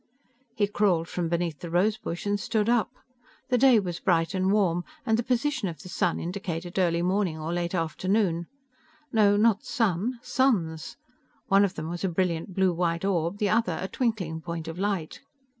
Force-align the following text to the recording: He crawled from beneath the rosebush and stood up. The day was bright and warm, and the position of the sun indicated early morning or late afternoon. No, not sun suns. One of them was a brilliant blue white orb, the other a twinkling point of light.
He 0.55 0.65
crawled 0.65 1.07
from 1.07 1.29
beneath 1.29 1.59
the 1.59 1.69
rosebush 1.69 2.25
and 2.25 2.39
stood 2.39 2.67
up. 2.67 2.89
The 3.49 3.57
day 3.59 3.79
was 3.79 3.99
bright 3.99 4.33
and 4.33 4.51
warm, 4.51 4.83
and 5.05 5.15
the 5.15 5.21
position 5.21 5.67
of 5.67 5.83
the 5.83 5.89
sun 5.89 6.19
indicated 6.19 6.79
early 6.79 7.03
morning 7.03 7.37
or 7.37 7.53
late 7.53 7.75
afternoon. 7.75 8.47
No, 9.13 9.37
not 9.37 9.63
sun 9.63 10.17
suns. 10.23 10.97
One 11.49 11.63
of 11.63 11.75
them 11.75 11.87
was 11.87 12.03
a 12.03 12.09
brilliant 12.09 12.55
blue 12.55 12.73
white 12.73 13.05
orb, 13.05 13.37
the 13.37 13.49
other 13.49 13.77
a 13.79 13.87
twinkling 13.87 14.41
point 14.41 14.67
of 14.67 14.79
light. 14.79 15.21